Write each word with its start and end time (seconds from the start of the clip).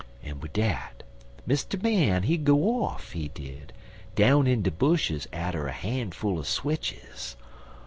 "En 0.23 0.39
wid 0.39 0.53
dat, 0.53 1.03
Mr. 1.47 1.79
Man, 1.83 2.23
he 2.23 2.35
go 2.35 2.81
off, 2.83 3.11
he 3.11 3.27
did, 3.27 3.71
down 4.15 4.47
in 4.47 4.63
de 4.63 4.71
bushes 4.71 5.27
atter 5.31 5.67
han'ful 5.67 6.39
er 6.39 6.43
switches. 6.43 7.35